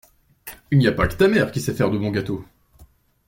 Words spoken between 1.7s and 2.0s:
faire de